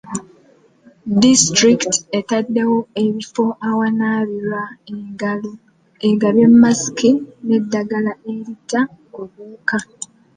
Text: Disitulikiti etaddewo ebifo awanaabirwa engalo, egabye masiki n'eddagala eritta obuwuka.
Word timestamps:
Disitulikiti 1.21 1.99
etaddewo 2.19 2.77
ebifo 3.03 3.45
awanaabirwa 3.69 4.61
engalo, 4.93 5.51
egabye 6.09 6.45
masiki 6.61 7.09
n'eddagala 7.47 8.11
eritta 8.33 8.79
obuwuka. 9.19 9.77